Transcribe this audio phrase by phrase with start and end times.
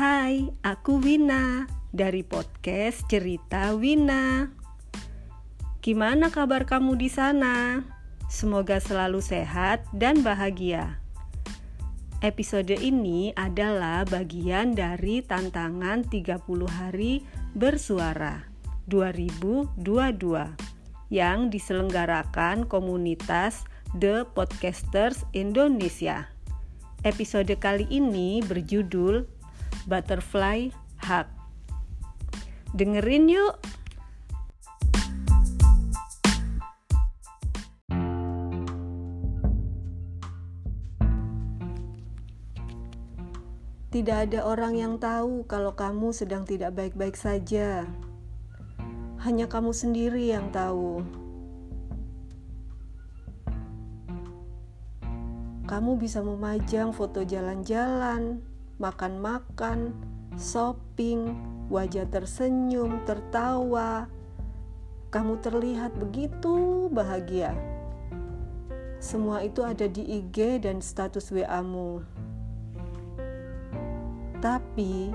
[0.00, 4.48] Hai, aku Wina dari podcast Cerita Wina.
[5.84, 7.84] Gimana kabar kamu di sana?
[8.24, 10.96] Semoga selalu sehat dan bahagia.
[12.24, 17.20] Episode ini adalah bagian dari tantangan 30 hari
[17.52, 18.48] bersuara
[18.88, 19.84] 2022
[21.12, 23.68] yang diselenggarakan komunitas
[24.00, 26.32] The Podcasters Indonesia.
[27.04, 29.39] Episode kali ini berjudul
[29.88, 30.74] Butterfly
[31.06, 31.28] Hug.
[32.76, 33.56] Dengerin yuk.
[43.90, 47.82] Tidak ada orang yang tahu kalau kamu sedang tidak baik-baik saja.
[49.26, 51.02] Hanya kamu sendiri yang tahu.
[55.66, 58.42] Kamu bisa memajang foto jalan-jalan,
[58.80, 59.92] makan-makan,
[60.40, 61.36] shopping,
[61.68, 64.08] wajah tersenyum, tertawa.
[65.12, 67.52] Kamu terlihat begitu bahagia.
[69.00, 72.00] Semua itu ada di IG dan status WA-mu.
[74.40, 75.12] Tapi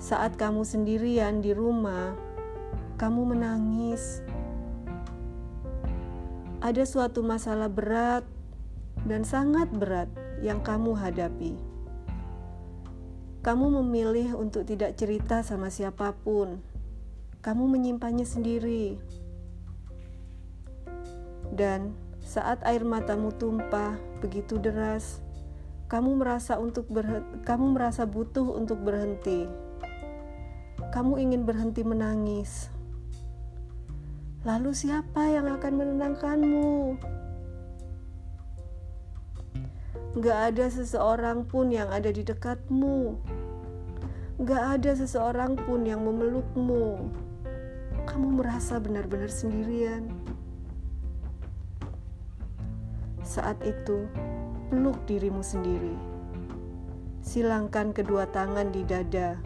[0.00, 2.16] saat kamu sendirian di rumah,
[2.96, 4.24] kamu menangis.
[6.62, 8.24] Ada suatu masalah berat
[9.04, 11.71] dan sangat berat yang kamu hadapi
[13.42, 16.62] kamu memilih untuk tidak cerita sama siapa pun.
[17.42, 19.02] Kamu menyimpannya sendiri.
[21.50, 25.18] Dan saat air matamu tumpah begitu deras,
[25.90, 26.86] kamu merasa untuk
[27.42, 29.50] kamu merasa butuh untuk berhenti.
[30.94, 32.70] Kamu ingin berhenti menangis.
[34.46, 36.70] Lalu siapa yang akan menenangkanmu?
[40.12, 43.16] Gak ada seseorang pun yang ada di dekatmu.
[44.44, 47.08] Gak ada seseorang pun yang memelukmu.
[48.04, 50.12] Kamu merasa benar-benar sendirian.
[53.24, 54.04] Saat itu,
[54.68, 55.96] peluk dirimu sendiri.
[57.24, 59.40] Silangkan kedua tangan di dada,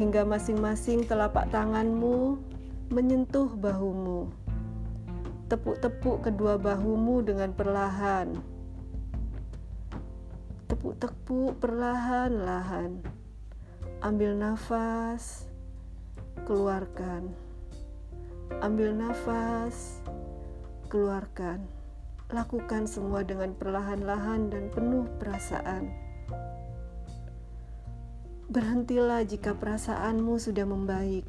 [0.00, 2.40] hingga masing-masing telapak tanganmu
[2.88, 4.32] menyentuh bahumu.
[5.52, 8.51] Tepuk-tepuk kedua bahumu dengan perlahan
[10.82, 13.06] tepuk-tepuk perlahan-lahan.
[14.02, 15.46] Ambil nafas,
[16.42, 17.30] keluarkan.
[18.58, 20.02] Ambil nafas,
[20.90, 21.62] keluarkan.
[22.34, 25.86] Lakukan semua dengan perlahan-lahan dan penuh perasaan.
[28.50, 31.22] Berhentilah jika perasaanmu sudah membaik.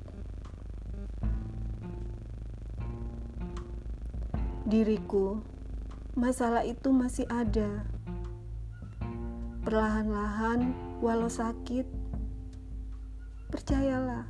[4.65, 5.45] Diriku,
[6.17, 7.92] masalah itu masih ada
[9.63, 11.87] perlahan-lahan, walau sakit.
[13.47, 14.27] Percayalah,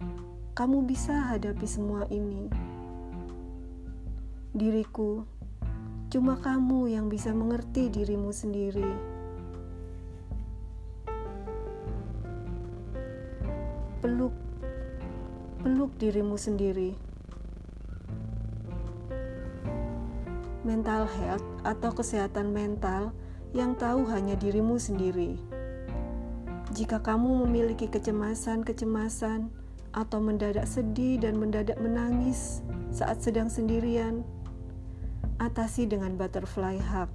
[0.54, 2.54] kamu bisa hadapi semua ini.
[4.54, 5.26] Diriku,
[6.14, 8.92] cuma kamu yang bisa mengerti dirimu sendiri.
[14.06, 14.36] Peluk,
[15.66, 16.94] peluk dirimu sendiri.
[20.62, 23.10] Mental health atau kesehatan mental
[23.54, 25.38] yang tahu hanya dirimu sendiri.
[26.74, 29.54] Jika kamu memiliki kecemasan-kecemasan
[29.94, 34.26] atau mendadak sedih dan mendadak menangis saat sedang sendirian,
[35.38, 37.10] atasi dengan butterfly hug.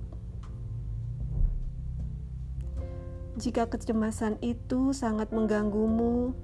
[3.39, 6.35] Jika kecemasan itu sangat mengganggumu,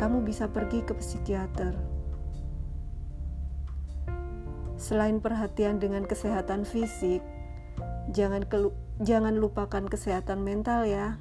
[0.00, 1.76] kamu bisa pergi ke psikiater.
[4.80, 7.20] Selain perhatian dengan kesehatan fisik,
[8.10, 11.16] jangan kelu jangan lupakan kesehatan mental ya.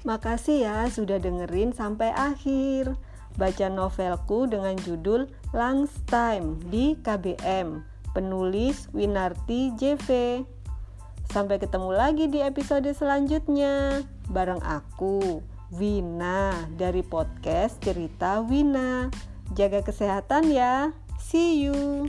[0.00, 2.98] Makasih ya sudah dengerin sampai akhir.
[3.38, 5.30] Baca novelku dengan judul
[6.10, 7.86] Time di KBM.
[8.10, 10.42] Penulis Winarti JV.
[11.30, 15.42] Sampai ketemu lagi di episode selanjutnya bareng aku,
[15.74, 19.10] Wina dari podcast Cerita Wina.
[19.58, 20.94] Jaga kesehatan ya.
[21.18, 22.06] See you.